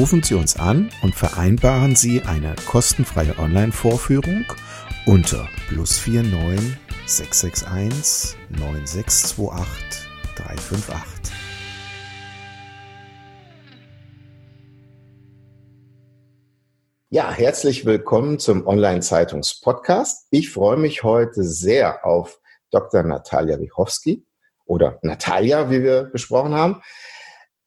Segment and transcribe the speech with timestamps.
[0.00, 4.46] Rufen Sie uns an und vereinbaren Sie eine kostenfreie Online-Vorführung
[5.04, 11.34] unter plus 49 661 9628 358.
[17.10, 20.28] Ja, herzlich willkommen zum Online-Zeitungs-Podcast.
[20.30, 23.02] Ich freue mich heute sehr auf Dr.
[23.02, 24.24] Natalia Wichowski
[24.64, 26.80] oder Natalia, wie wir besprochen haben.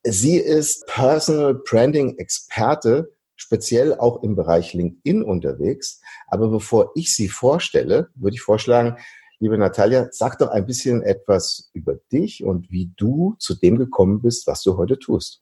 [0.04, 6.02] Sie ist Personal Branding Experte, speziell auch im Bereich LinkedIn unterwegs.
[6.28, 8.98] Aber bevor ich sie vorstelle, würde ich vorschlagen,
[9.40, 14.22] liebe Natalia, sag doch ein bisschen etwas über dich und wie du zu dem gekommen
[14.22, 15.42] bist, was du heute tust.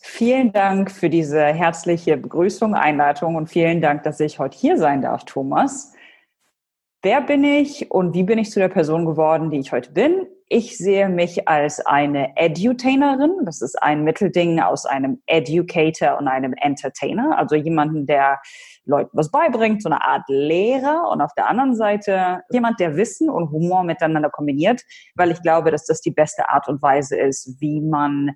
[0.00, 5.02] Vielen Dank für diese herzliche Begrüßung, Einleitung und vielen Dank, dass ich heute hier sein
[5.02, 5.94] darf, Thomas.
[7.02, 10.26] Wer bin ich und wie bin ich zu der Person geworden, die ich heute bin?
[10.48, 13.32] Ich sehe mich als eine Edutainerin.
[13.46, 17.38] Das ist ein Mittelding aus einem Educator und einem Entertainer.
[17.38, 18.40] Also jemanden, der
[18.84, 21.08] Leuten was beibringt, so eine Art Lehrer.
[21.10, 24.82] Und auf der anderen Seite jemand, der Wissen und Humor miteinander kombiniert,
[25.14, 28.32] weil ich glaube, dass das die beste Art und Weise ist, wie man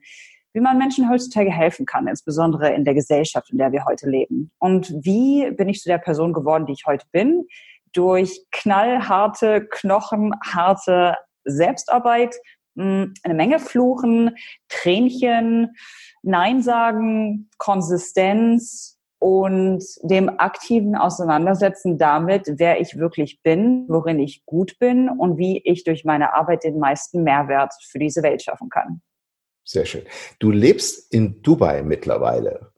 [0.54, 4.50] wie man Menschen heutzutage helfen kann, insbesondere in der Gesellschaft, in der wir heute leben.
[4.58, 7.46] Und wie bin ich zu der Person geworden, die ich heute bin?
[7.92, 11.16] Durch knallharte, knochenharte
[11.50, 12.36] Selbstarbeit,
[12.76, 14.36] hm, eine Menge Fluchen,
[14.68, 15.74] Tränchen,
[16.22, 24.78] Nein sagen, Konsistenz und dem aktiven Auseinandersetzen damit, wer ich wirklich bin, worin ich gut
[24.78, 29.02] bin und wie ich durch meine Arbeit den meisten Mehrwert für diese Welt schaffen kann.
[29.64, 30.04] Sehr schön.
[30.38, 32.72] Du lebst in Dubai mittlerweile,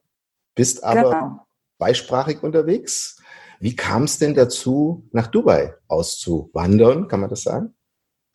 [0.55, 1.47] bist aber genau.
[1.79, 3.23] beisprachig unterwegs.
[3.61, 7.07] Wie kam es denn dazu, nach Dubai auszuwandern?
[7.09, 7.75] Kann man das sagen?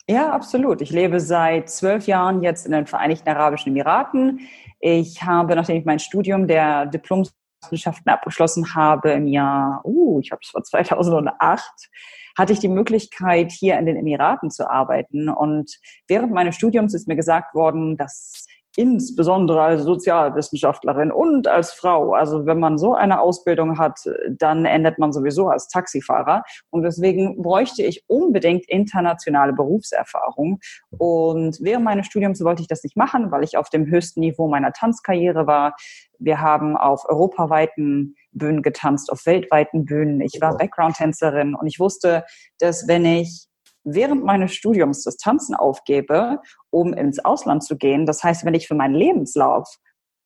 [0.08, 0.82] Ja, absolut.
[0.82, 4.40] Ich lebe seit zwölf Jahren jetzt in den Vereinigten Arabischen Emiraten.
[4.78, 10.40] Ich habe, nachdem ich mein Studium der Diplomwissenschaften abgeschlossen habe im Jahr, uh, ich habe
[10.44, 11.90] es vor 2008,
[12.38, 15.28] hatte ich die Möglichkeit, hier in den Emiraten zu arbeiten.
[15.28, 22.12] Und während meines Studiums ist mir gesagt worden, dass insbesondere als Sozialwissenschaftlerin und als Frau.
[22.12, 23.98] Also wenn man so eine Ausbildung hat,
[24.30, 26.44] dann endet man sowieso als Taxifahrer.
[26.70, 30.60] Und deswegen bräuchte ich unbedingt internationale Berufserfahrung.
[30.90, 34.46] Und während meines Studiums wollte ich das nicht machen, weil ich auf dem höchsten Niveau
[34.46, 35.74] meiner Tanzkarriere war.
[36.18, 40.20] Wir haben auf europaweiten Bühnen getanzt, auf weltweiten Bühnen.
[40.20, 42.24] Ich war Background-Tänzerin und ich wusste,
[42.58, 43.48] dass wenn ich
[43.86, 48.04] während meines Studiums das Tanzen aufgebe, um ins Ausland zu gehen.
[48.04, 49.76] Das heißt, wenn ich für meinen Lebenslauf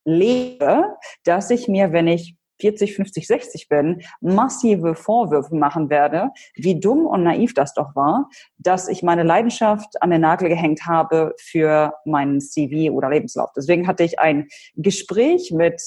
[0.04, 6.78] lebe, dass ich mir, wenn ich 40, 50, 60 bin, massive Vorwürfe machen werde, wie
[6.78, 8.28] dumm und naiv das doch war,
[8.58, 13.50] dass ich meine Leidenschaft an den Nagel gehängt habe für meinen CV oder Lebenslauf.
[13.56, 15.80] Deswegen hatte ich ein Gespräch mit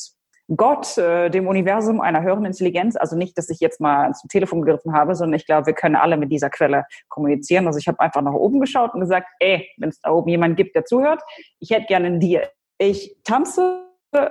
[0.56, 2.96] Gott, äh, dem Universum, einer höheren Intelligenz.
[2.96, 5.96] Also nicht, dass ich jetzt mal zum Telefon gegriffen habe, sondern ich glaube, wir können
[5.96, 7.66] alle mit dieser Quelle kommunizieren.
[7.68, 10.56] Also ich habe einfach nach oben geschaut und gesagt, ey, wenn es da oben jemanden
[10.56, 11.22] gibt, der zuhört,
[11.60, 12.48] ich hätte gerne einen Deal.
[12.78, 13.84] Ich tanze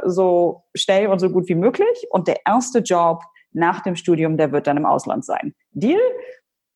[0.05, 4.53] so schnell und so gut wie möglich und der erste Job nach dem Studium, der
[4.53, 5.55] wird dann im Ausland sein.
[5.71, 6.01] Deal?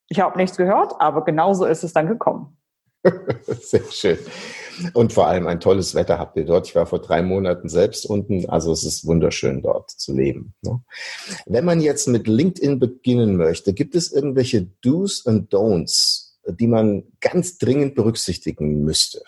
[0.09, 2.57] Ich habe nichts gehört, aber genauso ist es dann gekommen.
[3.47, 4.19] Sehr schön.
[4.95, 6.69] Und vor allem ein tolles Wetter habt ihr dort.
[6.69, 8.49] Ich war vor drei Monaten selbst unten.
[8.49, 10.55] Also es ist wunderschön dort zu leben.
[10.63, 10.81] Ne?
[11.47, 17.05] Wenn man jetzt mit LinkedIn beginnen möchte, gibt es irgendwelche Do's und Don'ts, die man
[17.21, 19.23] ganz dringend berücksichtigen müsste?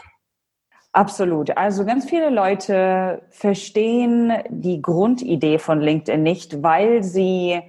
[0.93, 1.57] Absolut.
[1.57, 7.61] Also ganz viele Leute verstehen die Grundidee von LinkedIn nicht, weil sie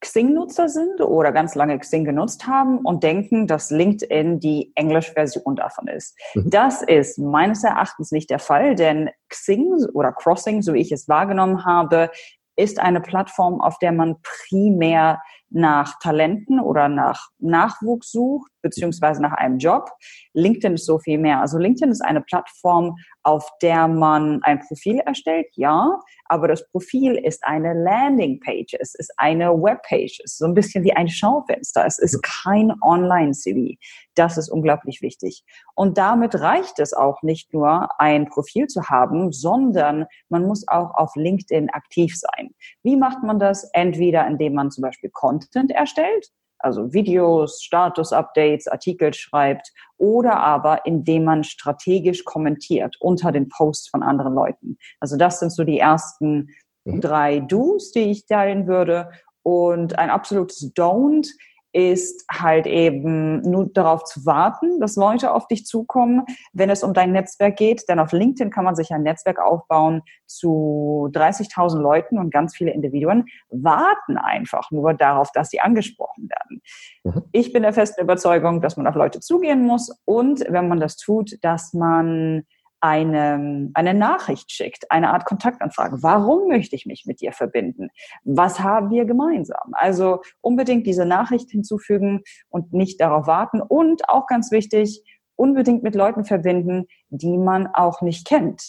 [0.00, 5.88] Xing-Nutzer sind oder ganz lange Xing genutzt haben und denken, dass LinkedIn die Englisch-Version davon
[5.88, 6.18] ist.
[6.34, 6.50] Mhm.
[6.50, 11.08] Das ist meines Erachtens nicht der Fall, denn Xing oder Crossing, so wie ich es
[11.08, 12.10] wahrgenommen habe,
[12.56, 15.20] ist eine Plattform, auf der man primär
[15.50, 19.90] nach Talenten oder nach Nachwuchs sucht, beziehungsweise nach einem Job.
[20.34, 21.40] LinkedIn ist so viel mehr.
[21.40, 27.16] Also LinkedIn ist eine Plattform, auf der man ein Profil erstellt, ja, aber das Profil
[27.16, 31.84] ist eine Landingpage, es ist eine Webpage, es ist so ein bisschen wie ein Schaufenster,
[31.84, 33.76] es ist kein Online-CV.
[34.14, 35.44] Das ist unglaublich wichtig.
[35.74, 40.94] Und damit reicht es auch nicht nur, ein Profil zu haben, sondern man muss auch
[40.94, 42.50] auf LinkedIn aktiv sein.
[42.82, 43.68] Wie macht man das?
[43.72, 46.30] Entweder indem man zum Beispiel Content erstellt,
[46.60, 54.02] also Videos, Status-Updates, Artikel schreibt oder aber indem man strategisch kommentiert unter den Posts von
[54.02, 54.78] anderen Leuten.
[55.00, 56.50] Also das sind so die ersten
[56.84, 57.00] mhm.
[57.00, 59.10] drei Do's, die ich teilen würde.
[59.42, 61.26] Und ein absolutes Don't
[61.72, 66.22] ist halt eben nur darauf zu warten, dass Leute auf dich zukommen,
[66.52, 67.88] wenn es um dein Netzwerk geht.
[67.88, 72.72] Denn auf LinkedIn kann man sich ein Netzwerk aufbauen zu 30.000 Leuten und ganz viele
[72.72, 76.62] Individuen warten einfach nur darauf, dass sie angesprochen werden.
[77.04, 77.22] Mhm.
[77.32, 80.96] Ich bin der festen Überzeugung, dass man auf Leute zugehen muss und wenn man das
[80.96, 82.44] tut, dass man
[82.80, 86.02] eine, eine Nachricht schickt, eine Art Kontaktanfrage.
[86.02, 87.88] Warum möchte ich mich mit dir verbinden?
[88.24, 89.72] Was haben wir gemeinsam?
[89.72, 93.60] Also unbedingt diese Nachricht hinzufügen und nicht darauf warten.
[93.60, 95.04] Und auch ganz wichtig,
[95.36, 98.62] unbedingt mit Leuten verbinden, die man auch nicht kennt.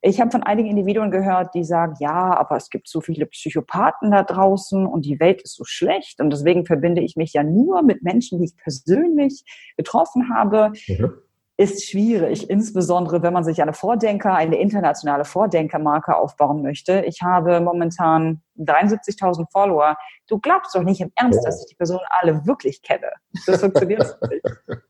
[0.00, 4.12] Ich habe von einigen Individuen gehört, die sagen, ja, aber es gibt so viele Psychopathen
[4.12, 7.82] da draußen und die Welt ist so schlecht und deswegen verbinde ich mich ja nur
[7.82, 9.44] mit Menschen, die ich persönlich
[9.76, 10.72] getroffen habe.
[10.86, 11.22] Mhm
[11.58, 17.02] ist schwierig, insbesondere wenn man sich eine Vordenker, eine internationale Vordenkermarke aufbauen möchte.
[17.04, 19.96] Ich habe momentan 73.000 Follower.
[20.28, 21.44] Du glaubst doch nicht im Ernst, oh.
[21.44, 23.10] dass ich die Personen alle wirklich kenne.
[23.44, 24.44] Das funktioniert nicht.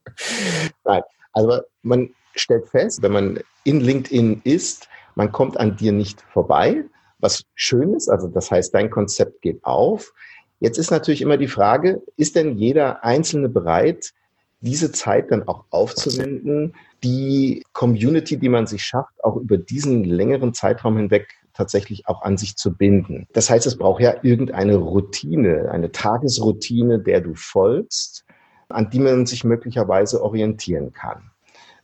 [0.84, 6.20] Nein, also man stellt fest, wenn man in LinkedIn ist, man kommt an dir nicht
[6.20, 6.84] vorbei,
[7.18, 8.10] was schön ist.
[8.10, 10.12] Also das heißt, dein Konzept geht auf.
[10.60, 14.12] Jetzt ist natürlich immer die Frage, ist denn jeder Einzelne bereit,
[14.60, 16.74] diese Zeit dann auch aufzuwenden,
[17.04, 22.36] die Community, die man sich schafft, auch über diesen längeren Zeitraum hinweg tatsächlich auch an
[22.36, 23.26] sich zu binden.
[23.32, 28.24] Das heißt, es braucht ja irgendeine Routine, eine Tagesroutine, der du folgst,
[28.68, 31.30] an die man sich möglicherweise orientieren kann.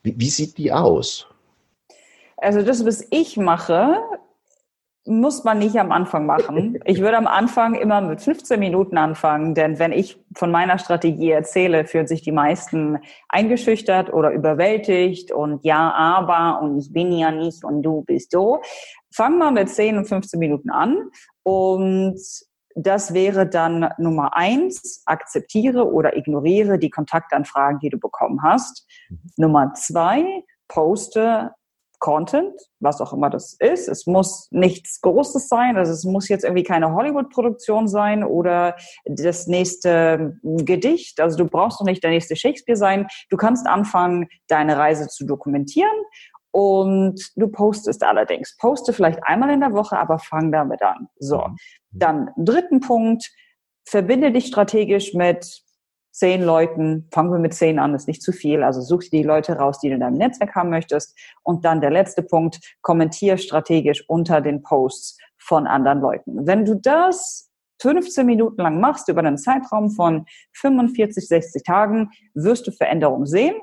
[0.03, 1.27] Wie, wie sieht die aus?
[2.37, 3.97] Also das, was ich mache,
[5.07, 6.79] muss man nicht am Anfang machen.
[6.87, 11.31] Ich würde am Anfang immer mit 15 Minuten anfangen, denn wenn ich von meiner Strategie
[11.31, 12.99] erzähle, fühlen sich die meisten
[13.29, 18.61] eingeschüchtert oder überwältigt und ja, aber und ich bin ja nicht und du bist du.
[19.13, 21.11] Fang mal mit 10 und 15 Minuten an
[21.43, 22.21] und
[22.77, 28.87] das wäre dann Nummer eins, akzeptiere oder ignoriere die Kontaktanfragen, die du bekommen hast.
[29.09, 29.19] Mhm.
[29.37, 30.25] Nummer zwei,
[30.69, 31.53] poste
[32.05, 33.89] Content, was auch immer das ist.
[33.89, 39.47] Es muss nichts Großes sein, also es muss jetzt irgendwie keine Hollywood-Produktion sein oder das
[39.47, 41.19] nächste Gedicht.
[41.19, 43.07] Also du brauchst doch nicht der nächste Shakespeare sein.
[43.31, 45.97] Du kannst anfangen, deine Reise zu dokumentieren
[46.51, 48.55] und du postest allerdings.
[48.59, 51.09] Poste vielleicht einmal in der Woche, aber fang damit an.
[51.19, 51.39] So.
[51.39, 51.57] Mhm.
[51.91, 53.33] Dann dritten Punkt.
[53.87, 55.64] Verbinde dich strategisch mit
[56.15, 58.63] zehn Leuten, fangen wir mit zehn an, ist nicht zu viel.
[58.63, 61.19] Also such dir die Leute raus, die du in deinem Netzwerk haben möchtest.
[61.43, 66.47] Und dann der letzte Punkt, kommentier strategisch unter den Posts von anderen Leuten.
[66.47, 67.51] Wenn du das
[67.83, 73.57] 15 Minuten lang machst über einen Zeitraum von 45, 60 Tagen, wirst du Veränderungen sehen.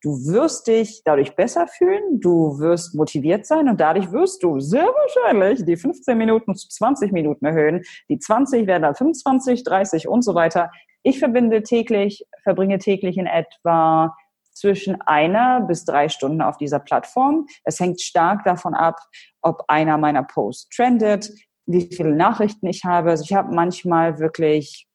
[0.00, 4.86] Du wirst dich dadurch besser fühlen, du wirst motiviert sein und dadurch wirst du sehr
[4.86, 7.82] wahrscheinlich die 15 Minuten zu 20 Minuten erhöhen.
[8.08, 10.70] Die 20 werden dann 25, 30 und so weiter.
[11.02, 14.14] Ich verbinde täglich, verbringe täglich in etwa
[14.52, 17.46] zwischen einer bis drei Stunden auf dieser Plattform.
[17.64, 18.96] Es hängt stark davon ab,
[19.40, 21.30] ob einer meiner Posts trendet,
[21.66, 23.10] wie viele Nachrichten ich habe.
[23.10, 24.88] Also ich habe manchmal wirklich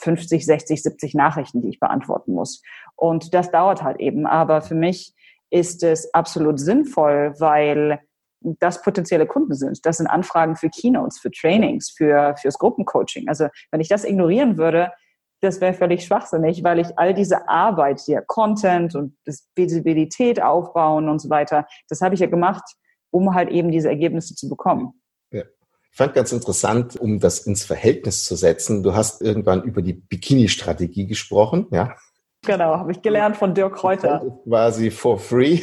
[0.00, 2.62] 50, 60, 70 Nachrichten, die ich beantworten muss.
[2.96, 4.26] Und das dauert halt eben.
[4.26, 5.14] Aber für mich
[5.50, 8.00] ist es absolut sinnvoll, weil
[8.40, 9.84] das potenzielle Kunden sind.
[9.86, 13.28] Das sind Anfragen für Keynotes, für Trainings, für, fürs Gruppencoaching.
[13.28, 14.90] Also wenn ich das ignorieren würde,
[15.42, 21.08] das wäre völlig schwachsinnig, weil ich all diese Arbeit, der Content und das Visibilität aufbauen
[21.08, 22.62] und so weiter, das habe ich ja gemacht,
[23.10, 24.94] um halt eben diese Ergebnisse zu bekommen.
[25.32, 25.42] Ja.
[25.90, 28.84] Ich fand ganz interessant, um das ins Verhältnis zu setzen.
[28.84, 31.96] Du hast irgendwann über die Bikini-Strategie gesprochen, ja?
[32.44, 34.40] Genau, habe ich gelernt von Dirk Reuter.
[34.44, 35.60] Quasi for free.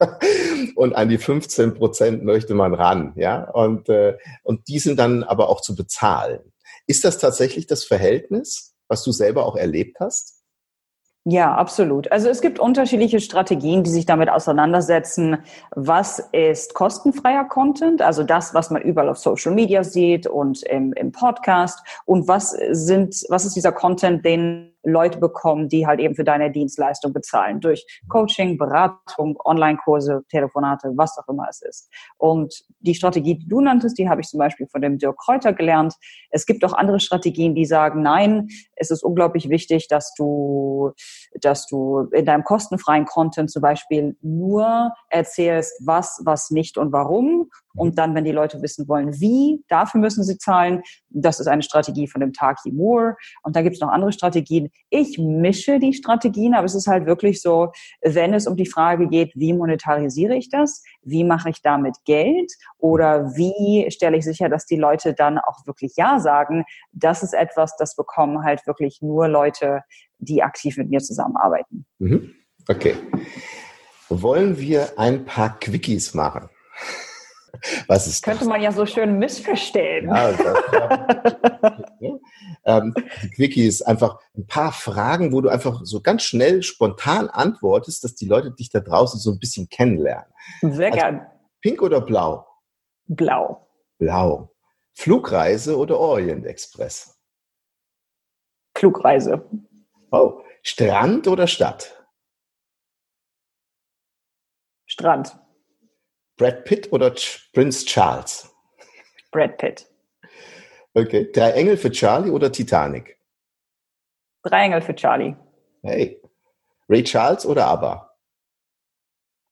[0.76, 3.50] und an die 15 Prozent möchte man ran, ja?
[3.50, 6.40] Und, äh, und die sind dann aber auch zu bezahlen.
[6.86, 8.73] Ist das tatsächlich das Verhältnis?
[8.88, 10.44] Was du selber auch erlebt hast?
[11.26, 12.12] Ja, absolut.
[12.12, 15.38] Also es gibt unterschiedliche Strategien, die sich damit auseinandersetzen,
[15.70, 20.92] was ist kostenfreier Content, also das, was man überall auf Social Media sieht und im,
[20.92, 26.14] im Podcast und was sind, was ist dieser Content, den Leute bekommen, die halt eben
[26.14, 27.60] für deine Dienstleistung bezahlen.
[27.60, 31.90] Durch Coaching, Beratung, Online-Kurse, Telefonate, was auch immer es ist.
[32.18, 35.52] Und die Strategie, die du nanntest, die habe ich zum Beispiel von dem Dirk Kräuter
[35.52, 35.94] gelernt.
[36.30, 40.92] Es gibt auch andere Strategien, die sagen, nein, es ist unglaublich wichtig, dass du,
[41.40, 47.50] dass du in deinem kostenfreien Content zum Beispiel nur erzählst, was, was nicht und warum.
[47.76, 50.82] Und dann, wenn die Leute wissen wollen, wie, dafür müssen sie zahlen.
[51.10, 53.16] Das ist eine Strategie von dem Taki Moore.
[53.42, 54.70] Und da gibt es noch andere Strategien.
[54.90, 59.08] Ich mische die Strategien, aber es ist halt wirklich so, wenn es um die Frage
[59.08, 60.82] geht, wie monetarisiere ich das?
[61.02, 62.52] Wie mache ich damit Geld?
[62.78, 66.64] Oder wie stelle ich sicher, dass die Leute dann auch wirklich Ja sagen?
[66.92, 69.82] Das ist etwas, das bekommen halt wirklich nur Leute,
[70.18, 71.86] die aktiv mit mir zusammenarbeiten.
[71.98, 72.34] Mhm.
[72.68, 72.96] Okay.
[74.08, 76.48] Wollen wir ein paar Quickies machen?
[77.88, 78.48] Was ist Könnte das?
[78.48, 80.08] man ja so schön missverstehen.
[80.08, 82.18] Ja, das, ja.
[82.64, 87.28] ähm, die Quickie ist einfach ein paar Fragen, wo du einfach so ganz schnell, spontan
[87.28, 90.32] antwortest, dass die Leute dich da draußen so ein bisschen kennenlernen.
[90.62, 91.26] Sehr also, gern.
[91.60, 92.46] Pink oder blau?
[93.06, 93.68] Blau.
[93.98, 94.50] Blau.
[94.94, 97.18] Flugreise oder Orient Express?
[98.76, 99.48] Flugreise.
[100.10, 102.04] Oh, Strand oder Stadt?
[104.86, 105.36] Strand.
[106.36, 107.14] Brad Pitt oder
[107.52, 108.52] Prince Charles?
[109.30, 109.86] Brad Pitt.
[110.94, 111.30] Okay.
[111.32, 113.18] Drei Engel für Charlie oder Titanic?
[114.42, 115.36] Drei Engel für Charlie.
[115.82, 116.20] Hey.
[116.88, 118.10] Ray Charles oder ABBA?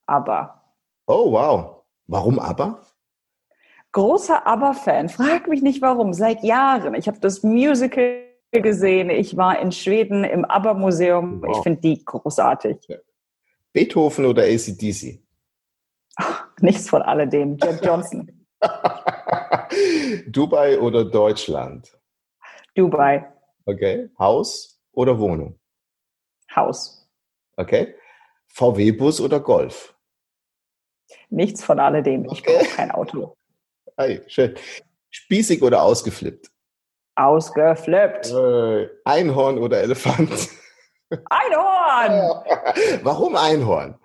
[0.07, 0.63] ABBA.
[1.07, 1.85] Oh, wow.
[2.07, 2.85] Warum ABBA?
[3.93, 5.09] Großer ABBA-Fan.
[5.09, 6.13] Frag mich nicht warum.
[6.13, 6.95] Seit Jahren.
[6.95, 9.11] Ich habe das Musical gesehen.
[9.11, 11.43] Ich war in Schweden im ABBA-Museum.
[11.43, 11.57] Wow.
[11.57, 12.77] Ich finde die großartig.
[13.73, 15.23] Beethoven oder ACDC?
[16.63, 17.57] Nichts von alledem.
[17.59, 18.47] Jack Johnson.
[20.29, 21.93] Dubai oder Deutschland?
[22.77, 23.27] Dubai.
[23.67, 24.09] Okay.
[24.17, 25.59] Haus oder Wohnung?
[26.55, 27.11] Haus.
[27.57, 27.95] Okay.
[28.47, 29.97] VW-Bus oder Golf?
[31.31, 32.27] Nichts von alledem.
[32.27, 32.59] Ich okay.
[32.59, 33.37] brauche kein Auto.
[33.97, 34.55] Hey, schön.
[35.11, 36.49] Spießig oder ausgeflippt?
[37.17, 38.33] Ausgeflippt.
[39.05, 40.49] Einhorn oder Elefant?
[41.29, 42.45] Einhorn!
[43.03, 43.99] Warum Einhorn?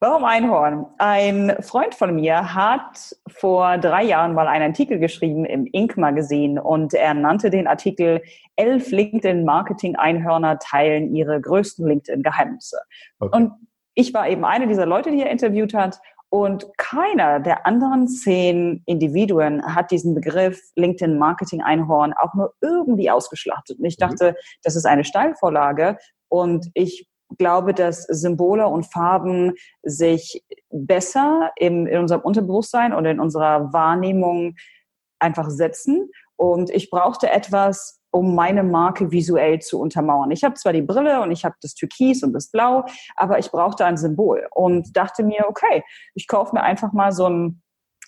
[0.00, 0.86] Warum Einhorn?
[0.98, 5.96] Ein Freund von mir hat vor drei Jahren mal einen Artikel geschrieben im Inc.
[5.96, 8.22] Magazin und er nannte den Artikel
[8.56, 12.78] Elf LinkedIn-Marketing-Einhörner teilen ihre größten LinkedIn-Geheimnisse.
[13.18, 13.36] Okay.
[13.36, 13.52] Und
[13.94, 16.00] ich war eben eine dieser Leute, die er interviewt hat
[16.30, 23.10] und keiner der anderen zehn Individuen hat diesen Begriff LinkedIn Marketing Einhorn auch nur irgendwie
[23.10, 23.80] ausgeschlachtet.
[23.80, 24.06] Und ich mhm.
[24.08, 25.98] dachte, das ist eine Steilvorlage.
[26.28, 33.20] Und ich glaube, dass Symbole und Farben sich besser im, in unserem Unterbewusstsein und in
[33.20, 34.56] unserer Wahrnehmung
[35.18, 36.10] einfach setzen.
[36.36, 40.30] Und ich brauchte etwas, um meine Marke visuell zu untermauern.
[40.30, 42.84] Ich habe zwar die Brille und ich habe das Türkis und das Blau,
[43.14, 45.84] aber ich brauchte ein Symbol und dachte mir, okay,
[46.14, 47.62] ich kaufe mir einfach mal so ein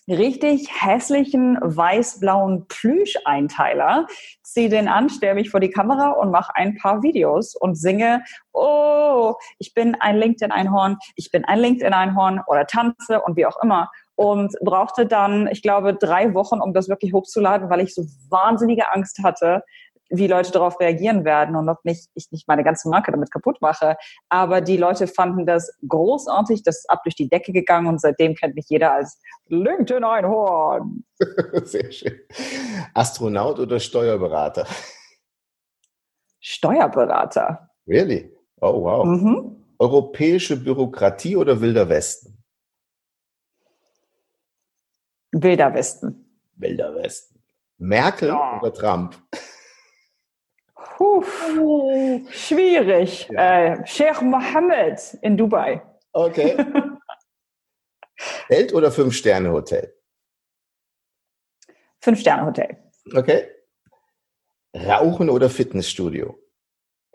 [0.09, 4.07] richtig hässlichen weiß-blauen Plüscheinteiler,
[4.43, 8.23] ziehe den an, stelle mich vor die Kamera und mache ein paar Videos und singe,
[8.53, 13.91] oh, ich bin ein LinkedIn-Einhorn, ich bin ein LinkedIn-Einhorn oder tanze und wie auch immer.
[14.15, 18.93] Und brauchte dann, ich glaube, drei Wochen, um das wirklich hochzuladen, weil ich so wahnsinnige
[18.93, 19.63] Angst hatte,
[20.13, 23.63] wie Leute darauf reagieren werden und ob nicht, ich nicht meine ganze Marke damit kaputt
[23.63, 23.97] mache.
[24.29, 28.35] Aber die Leute fanden das großartig, das ist ab durch die Decke gegangen und seitdem
[28.35, 31.05] kennt mich jeder als LinkedIn-Einhorn.
[31.65, 32.21] Sehr schön.
[32.93, 34.67] Astronaut oder Steuerberater?
[36.41, 37.71] Steuerberater.
[37.87, 38.37] Really?
[38.61, 39.07] Oh, wow.
[39.07, 39.57] Mhm.
[39.79, 42.37] Europäische Bürokratie oder Wilder Westen?
[45.33, 46.39] Wilder Westen.
[46.57, 47.43] Wilder Westen.
[47.79, 48.61] Merkel ja.
[48.61, 49.17] oder Trump?
[51.03, 51.25] Puh,
[52.31, 53.29] schwierig.
[53.33, 53.73] Ja.
[53.73, 55.83] Äh, Sheikh Mohammed in Dubai.
[56.13, 56.57] Okay.
[58.49, 59.93] Welt- oder Fünf-Sterne-Hotel?
[62.01, 62.77] Fünf-Sterne-Hotel.
[63.15, 63.49] Okay.
[64.77, 66.39] Rauchen oder Fitnessstudio?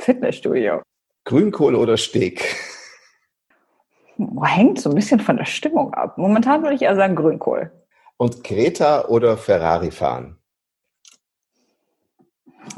[0.01, 0.82] Fitnessstudio.
[1.24, 2.44] Grünkohle oder Steg?
[4.44, 6.17] Hängt so ein bisschen von der Stimmung ab.
[6.17, 7.72] Momentan würde ich eher sagen Grünkohl.
[8.17, 10.38] Und Greta oder Ferrari fahren?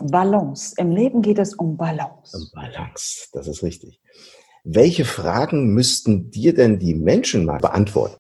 [0.01, 0.73] Balance.
[0.77, 2.37] Im Leben geht es um Balance.
[2.37, 4.01] Um Balance, das ist richtig.
[4.63, 8.17] Welche Fragen müssten dir denn die Menschen mal beantworten?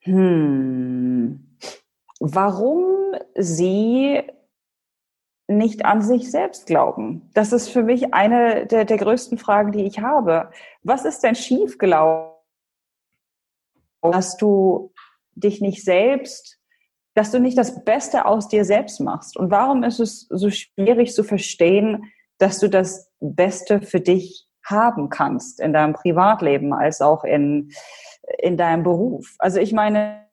[0.00, 1.58] Hm.
[2.20, 4.22] Warum sie
[5.48, 7.30] nicht an sich selbst glauben?
[7.34, 10.50] Das ist für mich eine der, der größten Fragen, die ich habe.
[10.82, 12.32] Was ist denn schiefgelaufen,
[14.02, 14.92] dass du
[15.34, 16.58] dich nicht selbst,
[17.16, 19.38] dass du nicht das Beste aus dir selbst machst?
[19.38, 25.08] Und warum ist es so schwierig zu verstehen, dass du das Beste für dich haben
[25.08, 27.72] kannst in deinem Privatleben als auch in,
[28.38, 29.34] in deinem Beruf?
[29.38, 30.26] Also ich meine,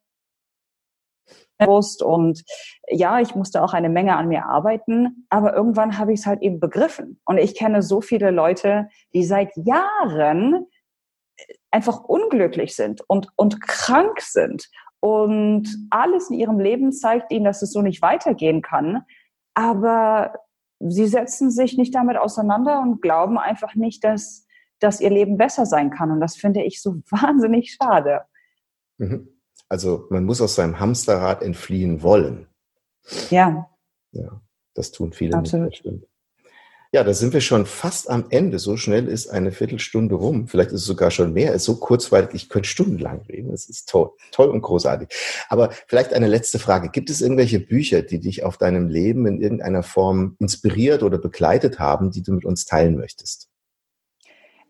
[2.03, 2.43] und
[2.89, 6.41] ja, ich musste auch eine Menge an mir arbeiten, aber irgendwann habe ich es halt
[6.41, 7.21] eben begriffen.
[7.23, 10.65] Und ich kenne so viele Leute, die seit Jahren
[11.71, 14.69] einfach unglücklich sind und, und krank sind.
[15.03, 19.03] Und alles in ihrem Leben zeigt ihnen, dass es so nicht weitergehen kann.
[19.53, 20.33] Aber
[20.79, 24.47] sie setzen sich nicht damit auseinander und glauben einfach nicht, dass,
[24.79, 26.09] dass ihr Leben besser sein kann.
[26.09, 28.21] Und das finde ich so wahnsinnig schade.
[28.97, 29.27] Mhm.
[29.67, 32.47] Also man muss aus seinem Hamsterrad entfliehen wollen.
[33.29, 33.69] Ja.
[34.11, 34.41] Ja,
[34.73, 35.83] das tun viele Absolut.
[35.83, 35.85] nicht.
[36.95, 38.59] Ja, da sind wir schon fast am Ende.
[38.59, 40.47] So schnell ist eine Viertelstunde rum.
[40.47, 41.49] Vielleicht ist es sogar schon mehr.
[41.49, 43.49] Es ist so kurzweilig, ich könnte stundenlang reden.
[43.49, 45.09] Das ist toll, toll und großartig.
[45.49, 46.89] Aber vielleicht eine letzte Frage.
[46.89, 51.79] Gibt es irgendwelche Bücher, die dich auf deinem Leben in irgendeiner Form inspiriert oder begleitet
[51.79, 53.49] haben, die du mit uns teilen möchtest?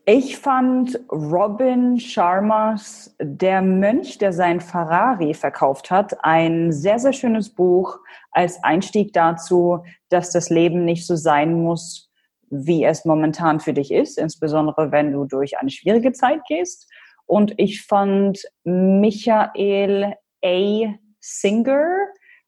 [0.06, 7.50] Ich fand Robin Sharmas Der Mönch, der sein Ferrari verkauft hat, ein sehr, sehr schönes
[7.50, 8.00] Buch
[8.32, 12.13] als Einstieg dazu, dass das Leben nicht so sein muss,
[12.54, 16.90] wie es momentan für dich ist, insbesondere wenn du durch eine schwierige Zeit gehst.
[17.26, 20.94] Und ich fand Michael A.
[21.20, 21.88] Singer,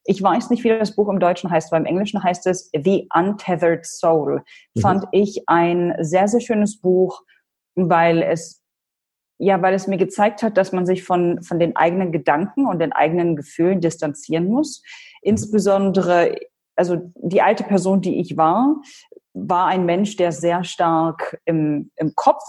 [0.04, 3.08] ich weiß nicht, wie das Buch im Deutschen heißt, weil im Englischen heißt es The
[3.14, 4.44] Untethered Soul,
[4.76, 4.82] mhm.
[4.82, 7.22] fand ich ein sehr, sehr schönes Buch,
[7.76, 8.62] weil es
[9.38, 12.80] ja, weil es mir gezeigt hat, dass man sich von, von den eigenen Gedanken und
[12.80, 14.82] den eigenen Gefühlen distanzieren muss.
[15.22, 16.38] Insbesondere,
[16.76, 18.82] also die alte Person, die ich war,
[19.34, 22.44] war ein Mensch, der sehr stark im, im Kopf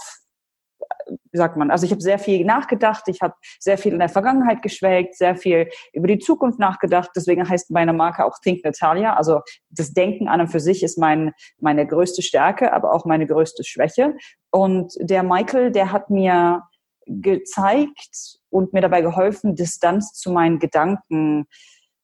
[1.31, 4.09] wie sagt man, also ich habe sehr viel nachgedacht, ich habe sehr viel in der
[4.09, 7.11] Vergangenheit geschwelgt, sehr viel über die Zukunft nachgedacht.
[7.15, 9.15] Deswegen heißt meine Marke auch Think Natalia.
[9.15, 13.27] Also das Denken an und für sich ist mein, meine größte Stärke, aber auch meine
[13.27, 14.15] größte Schwäche.
[14.51, 16.63] Und der Michael, der hat mir
[17.05, 21.47] gezeigt und mir dabei geholfen, Distanz zu meinen Gedanken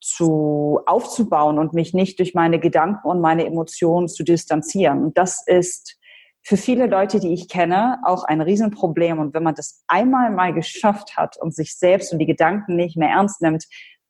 [0.04, 5.02] zu aufzubauen und mich nicht durch meine Gedanken und meine Emotionen zu distanzieren.
[5.02, 5.98] Und das ist
[6.42, 9.18] für viele Leute, die ich kenne, auch ein Riesenproblem.
[9.18, 12.98] Und wenn man das einmal mal geschafft hat und sich selbst und die Gedanken nicht
[12.98, 13.64] mehr ernst nimmt,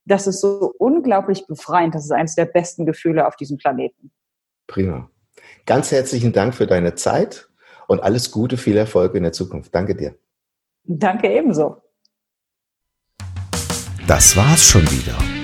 [0.04, 1.94] das ist so unglaublich befreiend.
[1.94, 4.10] Das ist eines der besten Gefühle auf diesem Planeten.
[4.66, 5.08] Prima.
[5.64, 7.48] Ganz herzlichen Dank für deine Zeit
[7.86, 9.72] und alles Gute, viel Erfolg in der Zukunft.
[9.72, 10.16] Danke dir.
[10.82, 11.76] Danke ebenso.
[14.08, 15.43] Das war's schon wieder.